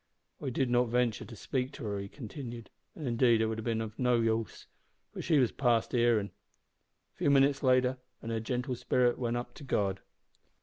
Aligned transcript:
"I 0.41 0.49
did 0.49 0.71
not 0.71 0.87
ventur' 0.89 1.25
to 1.25 1.35
speak 1.35 1.71
to 1.73 1.83
her," 1.83 1.99
he 1.99 2.09
continued, 2.09 2.71
"an' 2.95 3.05
indeed 3.05 3.39
it 3.39 3.45
would 3.45 3.59
have 3.59 3.65
been 3.65 3.81
of 3.81 3.99
no 3.99 4.15
use, 4.15 4.65
for 5.13 5.21
she 5.21 5.37
was 5.37 5.51
past 5.51 5.91
hearin'. 5.91 6.31
A 7.13 7.17
few 7.17 7.29
minutes 7.29 7.61
later 7.61 7.99
and 8.19 8.31
her 8.31 8.39
gentle 8.39 8.73
spirit 8.73 9.19
went 9.19 9.37
up 9.37 9.53
to 9.53 9.63
God. 9.63 9.99